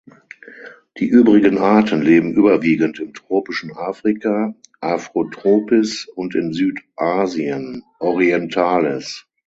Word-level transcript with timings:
Die 0.97 1.05
übrigen 1.07 1.59
Arten 1.59 2.01
leben 2.01 2.33
überwiegend 2.33 2.97
im 2.97 3.13
tropischen 3.13 3.71
Afrika 3.73 4.55
(Afrotropis) 4.79 6.07
und 6.15 6.33
in 6.33 6.53
Südasien 6.53 7.83
(Orientalis). 7.99 9.27